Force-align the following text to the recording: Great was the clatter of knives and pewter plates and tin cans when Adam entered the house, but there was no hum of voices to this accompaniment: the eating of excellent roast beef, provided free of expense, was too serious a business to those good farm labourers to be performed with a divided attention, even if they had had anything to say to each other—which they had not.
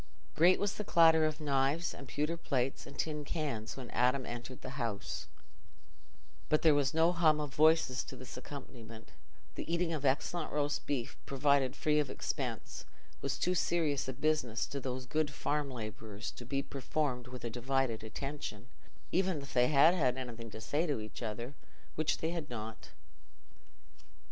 Great 0.35 0.59
was 0.59 0.73
the 0.73 0.83
clatter 0.83 1.25
of 1.27 1.39
knives 1.39 1.93
and 1.93 2.07
pewter 2.07 2.35
plates 2.35 2.87
and 2.87 2.97
tin 2.97 3.23
cans 3.23 3.77
when 3.77 3.91
Adam 3.91 4.25
entered 4.25 4.63
the 4.63 4.81
house, 4.81 5.27
but 6.49 6.63
there 6.63 6.73
was 6.73 6.91
no 6.91 7.11
hum 7.11 7.39
of 7.39 7.53
voices 7.53 8.03
to 8.03 8.15
this 8.15 8.35
accompaniment: 8.35 9.09
the 9.53 9.71
eating 9.71 9.93
of 9.93 10.03
excellent 10.03 10.51
roast 10.51 10.87
beef, 10.87 11.19
provided 11.27 11.75
free 11.75 11.99
of 11.99 12.09
expense, 12.09 12.83
was 13.21 13.37
too 13.37 13.53
serious 13.53 14.07
a 14.07 14.13
business 14.13 14.65
to 14.65 14.79
those 14.79 15.05
good 15.05 15.29
farm 15.29 15.69
labourers 15.69 16.31
to 16.31 16.47
be 16.47 16.63
performed 16.63 17.27
with 17.27 17.43
a 17.43 17.51
divided 17.51 18.03
attention, 18.03 18.69
even 19.11 19.39
if 19.39 19.53
they 19.53 19.67
had 19.67 19.93
had 19.93 20.17
anything 20.17 20.49
to 20.49 20.59
say 20.59 20.87
to 20.87 20.99
each 20.99 21.21
other—which 21.21 22.17
they 22.17 22.31
had 22.31 22.49
not. 22.49 22.89